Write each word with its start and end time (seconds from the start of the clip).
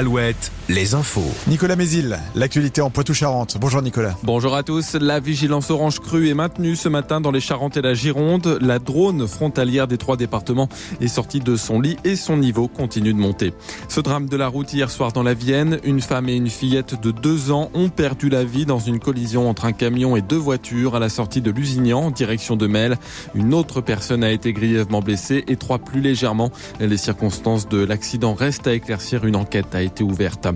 Alouette, 0.00 0.50
les 0.70 0.94
infos. 0.94 1.24
Nicolas 1.48 1.74
Mézil, 1.74 2.20
l'actualité 2.36 2.80
en 2.80 2.90
Poitou-Charentes. 2.90 3.56
Bonjour 3.60 3.82
Nicolas. 3.82 4.16
Bonjour 4.22 4.54
à 4.54 4.62
tous. 4.62 4.94
La 4.94 5.18
vigilance 5.18 5.68
orange 5.68 5.98
crue 5.98 6.28
est 6.28 6.34
maintenue 6.34 6.76
ce 6.76 6.88
matin 6.88 7.20
dans 7.20 7.32
les 7.32 7.40
Charentes 7.40 7.76
et 7.76 7.82
la 7.82 7.92
Gironde. 7.94 8.56
La 8.60 8.78
drone 8.78 9.26
frontalière 9.26 9.88
des 9.88 9.98
trois 9.98 10.16
départements 10.16 10.68
est 11.00 11.08
sortie 11.08 11.40
de 11.40 11.56
son 11.56 11.80
lit 11.80 11.96
et 12.04 12.14
son 12.14 12.36
niveau 12.36 12.68
continue 12.68 13.12
de 13.12 13.18
monter. 13.18 13.52
Ce 13.88 14.00
drame 14.00 14.28
de 14.28 14.36
la 14.36 14.46
route 14.46 14.72
hier 14.72 14.92
soir 14.92 15.10
dans 15.10 15.24
la 15.24 15.34
Vienne, 15.34 15.80
une 15.82 16.00
femme 16.00 16.28
et 16.28 16.36
une 16.36 16.48
fillette 16.48 17.00
de 17.02 17.10
deux 17.10 17.50
ans 17.50 17.70
ont 17.74 17.88
perdu 17.88 18.28
la 18.28 18.44
vie 18.44 18.64
dans 18.64 18.78
une 18.78 19.00
collision 19.00 19.48
entre 19.48 19.64
un 19.64 19.72
camion 19.72 20.14
et 20.14 20.22
deux 20.22 20.36
voitures 20.36 20.94
à 20.94 21.00
la 21.00 21.08
sortie 21.08 21.40
de 21.40 21.50
Lusignan 21.50 21.98
en 21.98 22.10
direction 22.12 22.54
de 22.54 22.68
Mel. 22.68 22.96
Une 23.34 23.54
autre 23.54 23.80
personne 23.80 24.22
a 24.22 24.30
été 24.30 24.52
grièvement 24.52 25.00
blessée 25.00 25.42
et 25.48 25.56
trois 25.56 25.78
plus 25.78 26.00
légèrement. 26.00 26.52
Les 26.78 26.96
circonstances 26.96 27.68
de 27.68 27.78
l'accident 27.78 28.34
restent 28.34 28.68
à 28.68 28.74
éclaircir. 28.74 29.24
Une 29.24 29.34
enquête 29.34 29.74
a 29.74 29.82
été 29.82 30.04
ouverte. 30.04 30.46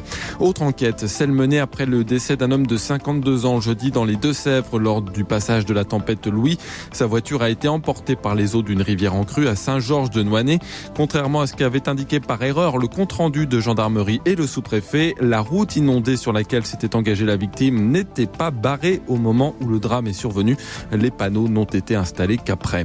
Autre 0.40 0.62
enquête, 0.62 1.06
celle 1.06 1.32
menée 1.32 1.58
après 1.58 1.86
le 1.86 2.04
décès 2.04 2.36
d'un 2.36 2.50
homme 2.50 2.66
de 2.66 2.76
52 2.76 3.46
ans 3.46 3.60
jeudi 3.60 3.90
dans 3.90 4.04
les 4.04 4.16
Deux-Sèvres 4.16 4.78
lors 4.78 5.02
du 5.02 5.24
passage 5.24 5.64
de 5.64 5.74
la 5.74 5.84
tempête 5.84 6.26
Louis. 6.26 6.58
Sa 6.92 7.06
voiture 7.06 7.42
a 7.42 7.50
été 7.50 7.68
emportée 7.68 8.16
par 8.16 8.34
les 8.34 8.56
eaux 8.56 8.62
d'une 8.62 8.82
rivière 8.82 9.14
en 9.14 9.24
crue 9.24 9.48
à 9.48 9.54
Saint-Georges 9.54 10.10
de 10.10 10.22
Noinet. 10.22 10.58
Contrairement 10.96 11.40
à 11.40 11.46
ce 11.46 11.54
qu'avait 11.54 11.88
indiqué 11.88 12.20
par 12.20 12.42
erreur 12.42 12.78
le 12.78 12.88
compte-rendu 12.88 13.46
de 13.46 13.60
gendarmerie 13.60 14.20
et 14.26 14.34
le 14.34 14.46
sous-préfet, 14.46 15.14
la 15.20 15.40
route 15.40 15.76
inondée 15.76 16.16
sur 16.16 16.32
laquelle 16.32 16.66
s'était 16.66 16.96
engagée 16.96 17.24
la 17.24 17.36
victime 17.36 17.90
n'était 17.90 18.26
pas 18.26 18.50
barrée 18.50 19.02
au 19.08 19.16
moment 19.16 19.54
où 19.60 19.66
le 19.66 19.78
drame 19.78 20.06
est 20.06 20.12
survenu. 20.12 20.56
Les 20.92 21.10
panneaux 21.10 21.48
n'ont 21.48 21.64
été 21.64 21.94
installés 21.96 22.38
qu'après. 22.38 22.84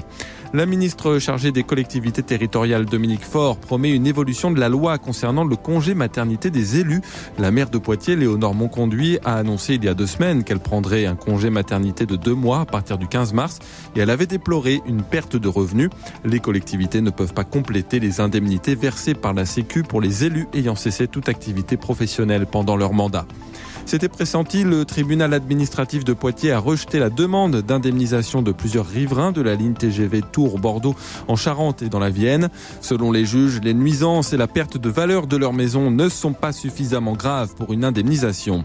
La 0.52 0.66
ministre 0.66 1.20
chargée 1.20 1.52
des 1.52 1.62
collectivités 1.62 2.24
territoriales, 2.24 2.86
Dominique 2.86 3.24
Faure, 3.24 3.58
promet 3.58 3.92
une 3.92 4.08
évolution 4.08 4.50
de 4.50 4.60
la 4.60 4.68
loi 4.68 4.98
concernant 4.98 5.44
le 5.44 5.56
congé 5.56 5.94
maternité 5.94 6.50
des 6.50 6.80
élus. 6.80 7.02
La 7.38 7.52
maire 7.52 7.70
de 7.70 7.78
Poitiers, 7.78 8.16
Léonore 8.16 8.56
Monconduit, 8.56 9.20
a 9.24 9.36
annoncé 9.36 9.76
il 9.76 9.86
y 9.86 9.88
a 9.88 9.94
deux 9.94 10.08
semaines 10.08 10.44
qu'elle 10.44 10.60
prendrait 10.60 11.06
un 11.06 11.16
congé 11.16 11.52
maternité 11.52 12.08
de 12.08 12.16
deux 12.16 12.34
mois 12.34 12.62
à 12.62 12.66
partir 12.66 12.98
du 12.98 13.08
15 13.08 13.32
mars 13.34 13.60
et 13.96 14.00
elle 14.00 14.10
avait 14.10 14.26
déploré 14.26 14.82
une 14.88 15.04
perte 15.04 15.36
de 15.36 15.48
revenus. 15.48 15.92
Les 16.26 16.40
collectivités 16.40 17.02
ne 17.02 17.12
peuvent 17.12 17.36
pas 17.36 17.44
compléter 17.44 18.00
les 18.00 18.20
indemnités 18.20 18.74
versées 18.74 19.14
par 19.14 19.36
la 19.36 19.46
Sécu 19.46 19.84
pour 19.84 20.02
les 20.02 20.24
élus 20.26 20.48
ayant 20.56 20.76
cessé 20.76 21.08
toute 21.08 21.30
activité 21.30 21.78
professionnelle 21.78 22.48
pendant 22.48 22.76
leur 22.76 22.94
mandat. 22.94 23.28
C'était 23.90 24.08
pressenti, 24.08 24.64
le 24.64 24.86
tribunal 24.86 25.34
administratif 25.34 26.06
de 26.06 26.14
Poitiers 26.14 26.52
a 26.52 26.60
rejeté 26.60 27.00
la 27.00 27.10
demande 27.10 27.64
d'indemnisation 27.64 28.44
de 28.44 28.52
plusieurs 28.52 28.86
riverains 28.86 29.32
de 29.32 29.42
la 29.42 29.56
ligne 29.56 29.74
TGV 29.74 30.22
Tours-Bordeaux 30.32 30.96
en 31.28 31.36
Charente 31.36 31.82
et 31.82 31.90
dans 31.90 31.98
la 31.98 32.12
Vienne. 32.12 32.52
Selon 32.82 33.12
les 33.12 33.26
juges, 33.26 33.62
les 33.64 33.74
nuisances 33.74 34.32
et 34.32 34.38
la 34.38 34.46
perte 34.46 34.78
de 34.78 34.90
valeur 34.90 35.26
de 35.26 35.38
leur 35.38 35.54
maison 35.54 35.90
ne 35.90 36.08
sont 36.08 36.34
pas 36.34 36.52
suffisamment 36.52 37.14
graves 37.14 37.56
pour 37.56 37.74
une 37.74 37.84
indemnisation. 37.84 38.64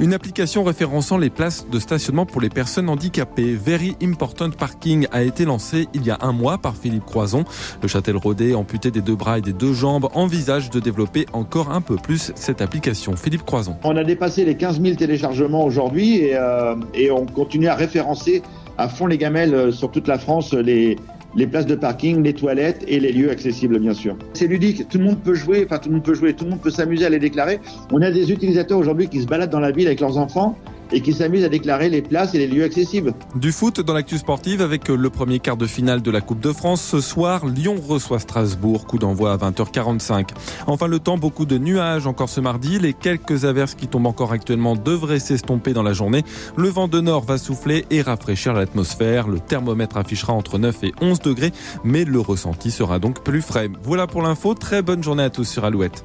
Une 0.00 0.12
application 0.12 0.64
référençant 0.64 1.18
les 1.18 1.30
places 1.30 1.68
de 1.70 1.78
stationnement 1.78 2.26
pour 2.26 2.40
les 2.40 2.48
personnes 2.48 2.88
handicapées, 2.88 3.54
Very 3.54 3.96
Important 4.02 4.50
Parking, 4.50 5.06
a 5.12 5.22
été 5.22 5.44
lancée 5.44 5.86
il 5.94 6.04
y 6.04 6.10
a 6.10 6.18
un 6.20 6.32
mois 6.32 6.58
par 6.58 6.76
Philippe 6.76 7.04
Croison. 7.04 7.44
Le 7.80 7.86
Châtel-Rodet, 7.86 8.54
amputé 8.54 8.90
des 8.90 9.00
deux 9.00 9.14
bras 9.14 9.38
et 9.38 9.40
des 9.40 9.52
deux 9.52 9.72
jambes, 9.72 10.08
envisage 10.14 10.70
de 10.70 10.80
développer 10.80 11.26
encore 11.32 11.70
un 11.70 11.80
peu 11.80 11.94
plus 11.94 12.32
cette 12.34 12.60
application. 12.60 13.14
Philippe 13.14 13.44
Croison. 13.44 13.76
On 13.84 13.96
a 13.96 14.02
dépassé 14.02 14.44
les 14.44 14.56
15 14.56 14.82
000 14.82 14.96
téléchargements 14.96 15.64
aujourd'hui 15.64 16.16
et, 16.16 16.36
euh, 16.36 16.74
et, 16.92 17.12
on 17.12 17.24
continue 17.26 17.68
à 17.68 17.76
référencer 17.76 18.42
à 18.76 18.88
fond 18.88 19.06
les 19.06 19.18
gamelles 19.18 19.54
euh, 19.54 19.70
sur 19.70 19.92
toute 19.92 20.08
la 20.08 20.18
France 20.18 20.52
les, 20.52 20.96
les 21.36 21.46
places 21.46 21.66
de 21.66 21.74
parking, 21.74 22.22
les 22.22 22.32
toilettes 22.32 22.84
et 22.86 23.00
les 23.00 23.12
lieux 23.12 23.30
accessibles 23.30 23.78
bien 23.78 23.94
sûr. 23.94 24.16
C'est 24.34 24.46
ludique, 24.46 24.88
tout 24.88 24.98
le 24.98 25.04
monde 25.04 25.20
peut 25.20 25.34
jouer, 25.34 25.64
enfin 25.64 25.78
tout 25.78 25.88
le 25.88 25.96
monde 25.96 26.04
peut 26.04 26.14
jouer, 26.14 26.34
tout 26.34 26.44
le 26.44 26.50
monde 26.50 26.60
peut 26.60 26.70
s'amuser 26.70 27.06
à 27.06 27.08
les 27.08 27.18
déclarer. 27.18 27.60
On 27.92 28.02
a 28.02 28.10
des 28.10 28.30
utilisateurs 28.30 28.78
aujourd'hui 28.78 29.08
qui 29.08 29.20
se 29.20 29.26
baladent 29.26 29.50
dans 29.50 29.60
la 29.60 29.70
ville 29.70 29.86
avec 29.86 30.00
leurs 30.00 30.18
enfants 30.18 30.56
et 30.94 31.00
qui 31.00 31.12
s'amusent 31.12 31.44
à 31.44 31.48
déclarer 31.48 31.90
les 31.90 32.02
places 32.02 32.34
et 32.34 32.38
les 32.38 32.46
lieux 32.46 32.62
accessibles. 32.62 33.14
Du 33.34 33.50
foot 33.50 33.80
dans 33.80 33.92
l'actu 33.92 34.16
sportive 34.16 34.62
avec 34.62 34.88
le 34.88 35.10
premier 35.10 35.40
quart 35.40 35.56
de 35.56 35.66
finale 35.66 36.02
de 36.02 36.10
la 36.10 36.20
Coupe 36.20 36.40
de 36.40 36.52
France. 36.52 36.80
Ce 36.82 37.00
soir, 37.00 37.46
Lyon 37.46 37.76
reçoit 37.86 38.20
Strasbourg, 38.20 38.86
coup 38.86 38.98
d'envoi 38.98 39.32
à 39.32 39.36
20h45. 39.36 40.28
Enfin, 40.68 40.86
le 40.86 41.00
temps, 41.00 41.18
beaucoup 41.18 41.46
de 41.46 41.58
nuages 41.58 42.06
encore 42.06 42.28
ce 42.28 42.40
mardi. 42.40 42.78
Les 42.78 42.92
quelques 42.92 43.44
averses 43.44 43.74
qui 43.74 43.88
tombent 43.88 44.06
encore 44.06 44.32
actuellement 44.32 44.76
devraient 44.76 45.18
s'estomper 45.18 45.72
dans 45.72 45.82
la 45.82 45.92
journée. 45.92 46.22
Le 46.56 46.68
vent 46.68 46.86
de 46.86 47.00
nord 47.00 47.24
va 47.24 47.38
souffler 47.38 47.84
et 47.90 48.00
rafraîchir 48.00 48.54
l'atmosphère. 48.54 49.26
Le 49.26 49.40
thermomètre 49.40 49.96
affichera 49.96 50.32
entre 50.32 50.58
9 50.58 50.84
et 50.84 50.92
11 51.00 51.20
degrés, 51.20 51.52
mais 51.82 52.04
le 52.04 52.20
ressenti 52.20 52.70
sera 52.70 53.00
donc 53.00 53.24
plus 53.24 53.42
frais. 53.42 53.68
Voilà 53.82 54.06
pour 54.06 54.22
l'info. 54.22 54.54
Très 54.54 54.82
bonne 54.82 55.02
journée 55.02 55.24
à 55.24 55.30
tous 55.30 55.44
sur 55.44 55.64
Alouette. 55.64 56.04